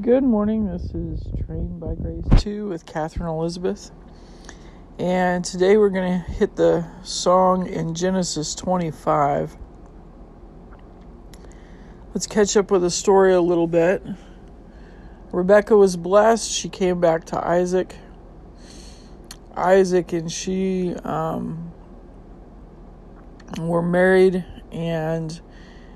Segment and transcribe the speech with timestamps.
[0.00, 0.66] Good morning.
[0.66, 3.92] This is Trained by Grace 2 with Katherine Elizabeth.
[4.98, 9.56] And today we're going to hit the song in Genesis 25.
[12.12, 14.04] Let's catch up with the story a little bit.
[15.30, 16.50] Rebekah was blessed.
[16.50, 17.94] She came back to Isaac.
[19.56, 21.72] Isaac and she um,
[23.60, 25.40] were married, and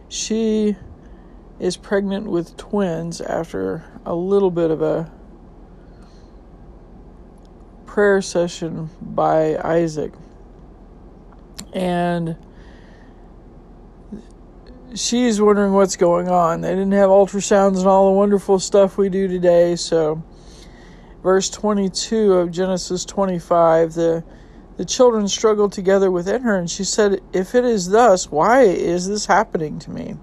[0.09, 0.77] she
[1.61, 5.11] is pregnant with twins after a little bit of a
[7.87, 10.13] prayer session by Isaac.
[11.73, 12.37] And
[14.95, 16.61] she's wondering what's going on.
[16.61, 20.23] They didn't have ultrasounds and all the wonderful stuff we do today, so
[21.23, 24.25] verse 22 of Genesis 25, the
[24.79, 29.09] the children struggled together within her, and she said, If it is thus, why is
[29.09, 30.15] this happening to me?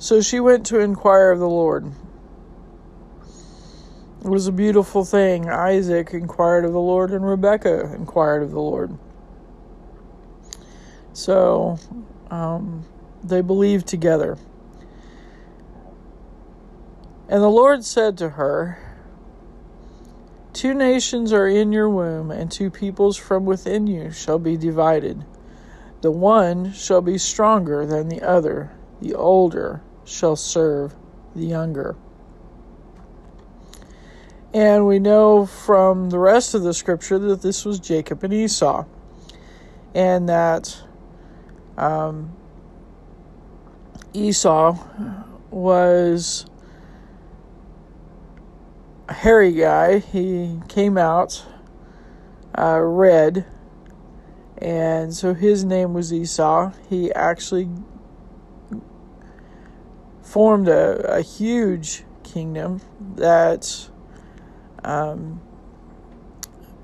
[0.00, 1.92] So she went to inquire of the Lord.
[4.24, 5.50] It was a beautiful thing.
[5.50, 8.96] Isaac inquired of the Lord, and Rebekah inquired of the Lord.
[11.12, 11.78] So
[12.30, 12.86] um,
[13.22, 14.38] they believed together.
[17.28, 18.78] And the Lord said to her,
[20.54, 25.26] Two nations are in your womb, and two peoples from within you shall be divided.
[26.00, 28.72] The one shall be stronger than the other,
[29.02, 30.94] the older shall serve
[31.34, 31.96] the younger.
[34.52, 38.84] And we know from the rest of the scripture that this was Jacob and Esau,
[39.94, 40.82] and that
[41.76, 42.36] um,
[44.12, 44.76] Esau
[45.50, 46.46] was
[49.08, 49.98] a hairy guy.
[49.98, 51.44] He came out
[52.58, 53.46] uh, red,
[54.58, 56.72] and so his name was Esau.
[56.88, 57.68] He actually
[60.30, 62.80] formed a, a huge kingdom
[63.16, 63.88] that
[64.84, 65.40] um,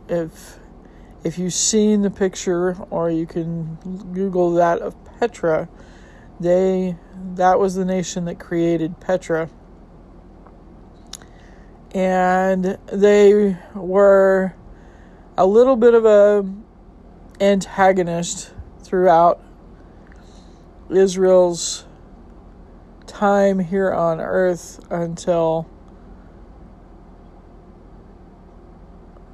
[0.08, 0.58] if
[1.24, 3.76] if you've seen the picture or you can
[4.12, 5.68] google that of petra
[6.38, 6.96] they
[7.34, 9.48] that was the nation that created petra.
[11.94, 14.54] And they were
[15.38, 16.46] a little bit of a
[17.40, 19.42] antagonist throughout
[20.90, 21.86] Israel's
[23.16, 25.66] time here on earth until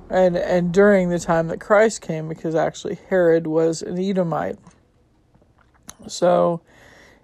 [0.08, 4.56] and and during the time that Christ came because actually Herod was an Edomite.
[6.06, 6.60] So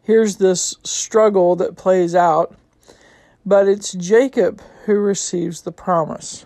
[0.03, 2.57] here's this struggle that plays out,
[3.47, 6.45] but it's Jacob who receives the promise.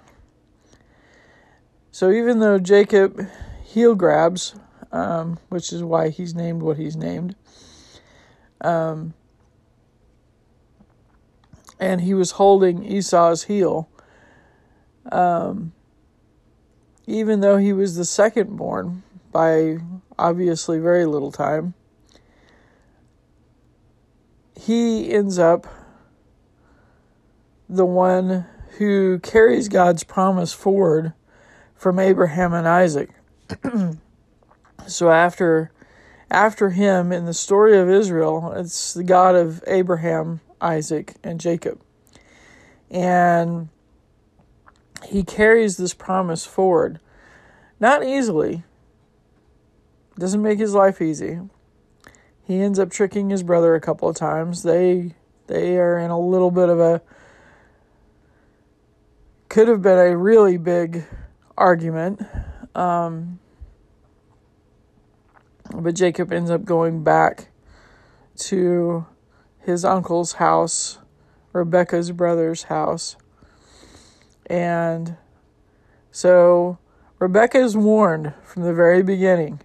[1.91, 3.19] So even though Jacob
[3.65, 4.57] heel grabs,
[4.91, 7.35] um, which is why he's named what he's named,
[8.61, 9.15] um,
[11.83, 13.89] and he was holding Esau's heel.
[15.11, 15.73] Um,
[17.09, 19.79] even though he was the second born by
[20.17, 21.75] obviously very little time,
[24.55, 25.67] he ends up
[27.69, 28.47] the one
[28.79, 31.15] who carries God's promise forward
[31.75, 33.11] from Abraham and Isaac.
[34.87, 35.73] so after
[36.31, 41.81] after him in the story of Israel, it's the God of Abraham, Isaac, and Jacob.
[42.91, 43.69] And
[45.05, 47.01] he carries this promise forward.
[47.81, 48.65] Not easily.
[50.19, 51.41] Doesn't make his life easy.
[52.45, 54.63] He ends up tricking his brother a couple of times.
[54.63, 55.15] They
[55.47, 57.03] they are in a little bit of a
[59.49, 61.05] could have been a really big
[61.59, 62.23] argument.
[62.75, 63.39] Um,
[65.75, 67.49] but Jacob ends up going back
[68.37, 69.07] to
[69.65, 70.99] his uncle's house,
[71.53, 73.17] Rebekah's brother's house.
[74.47, 75.17] And
[76.11, 76.79] so
[77.19, 79.61] Rebekah is warned from the very beginning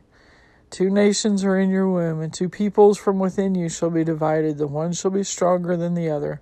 [0.70, 4.58] Two nations are in your womb, and two peoples from within you shall be divided.
[4.58, 6.42] The one shall be stronger than the other,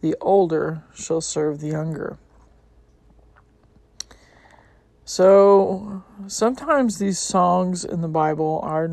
[0.00, 2.18] the older shall serve the younger.
[5.04, 8.90] So sometimes these songs in the Bible are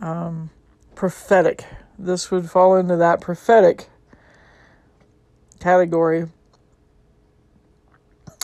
[0.00, 0.50] um,
[0.94, 1.66] prophetic
[1.98, 3.88] this would fall into that prophetic
[5.60, 6.26] category.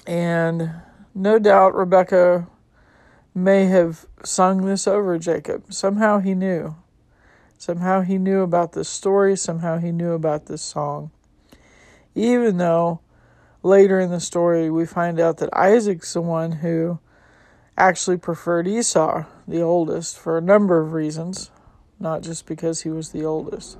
[0.06, 0.70] And
[1.14, 2.46] no doubt Rebekah
[3.34, 5.72] may have sung this over Jacob.
[5.72, 6.76] Somehow he knew.
[7.58, 9.36] Somehow he knew about this story.
[9.36, 11.10] Somehow he knew about this song.
[12.14, 13.00] Even though
[13.62, 17.00] later in the story we find out that Isaac's the one who
[17.76, 21.50] actually preferred Esau, the oldest, for a number of reasons
[22.00, 23.78] not just because he was the oldest.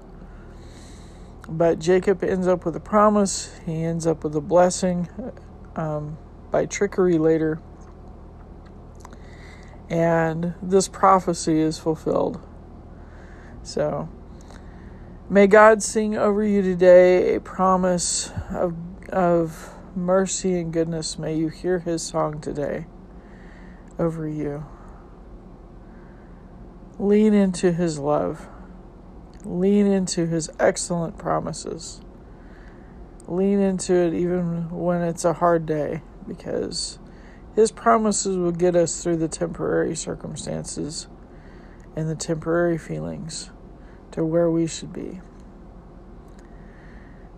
[1.48, 5.08] But Jacob ends up with a promise, he ends up with a blessing
[5.76, 6.18] um,
[6.50, 7.60] by trickery later.
[9.88, 12.40] And this prophecy is fulfilled.
[13.62, 14.08] So,
[15.30, 18.74] may God sing over you today a promise of,
[19.08, 21.18] of mercy and goodness.
[21.18, 22.86] May you hear his song today
[23.98, 24.64] over you.
[26.98, 28.48] Lean into his love.
[29.44, 32.00] Lean into his excellent promises.
[33.26, 36.98] Lean into it even when it's a hard day because
[37.54, 41.08] his promises will get us through the temporary circumstances
[41.94, 43.50] and the temporary feelings
[44.12, 45.20] to where we should be.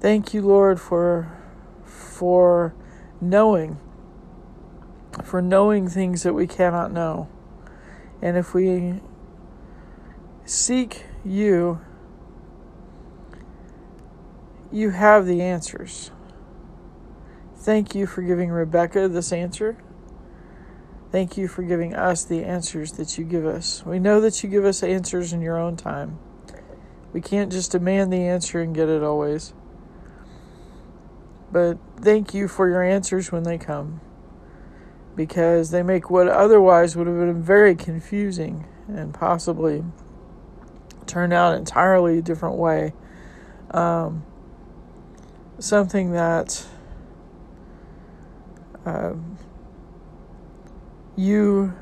[0.00, 1.36] Thank you, Lord, for
[1.84, 2.74] for
[3.20, 3.78] knowing
[5.24, 7.28] for knowing things that we cannot know.
[8.22, 9.00] And if we
[10.44, 11.80] seek you,
[14.72, 16.10] you have the answers.
[17.56, 19.76] Thank you for giving Rebekah this answer.
[21.10, 23.84] Thank you for giving us the answers that you give us.
[23.84, 26.18] We know that you give us answers in your own time.
[27.12, 29.52] We can't just demand the answer and get it always.
[31.52, 34.00] But thank you for your answers when they come
[35.16, 39.84] because they make what otherwise would have been very confusing and possibly
[41.10, 42.92] turned out entirely different way.
[43.72, 44.24] Um,
[45.58, 46.64] something that
[48.86, 49.38] um,
[51.16, 51.74] you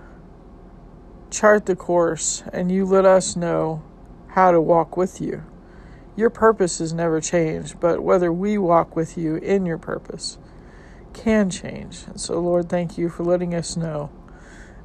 [1.30, 3.82] chart the course and you let us know
[4.28, 5.44] how to walk with you.
[6.16, 10.38] Your purpose has never changed, but whether we walk with you in your purpose
[11.12, 12.04] can change.
[12.06, 14.10] And so, Lord, thank you for letting us know.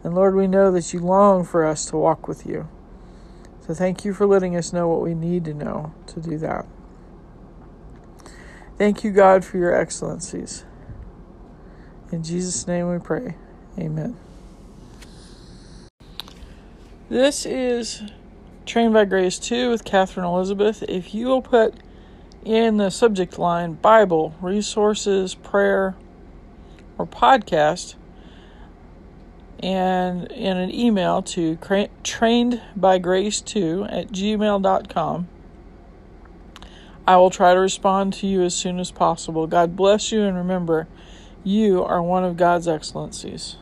[0.03, 2.67] And Lord, we know that you long for us to walk with you.
[3.65, 6.65] So thank you for letting us know what we need to know to do that.
[8.77, 10.65] Thank you, God, for your excellencies.
[12.11, 13.35] In Jesus' name we pray.
[13.79, 14.17] Amen.
[17.07, 18.01] This is
[18.65, 20.83] Trained by Grace 2 with Katherine Elizabeth.
[20.89, 21.75] If you will put
[22.43, 25.95] in the subject line Bible, resources, prayer,
[26.97, 27.95] or podcast,
[29.63, 35.27] and in an email to trainedbygrace2 at gmail.com.
[37.07, 39.47] I will try to respond to you as soon as possible.
[39.47, 40.89] God bless you, and remember,
[41.45, 43.55] you are one of God's excellencies.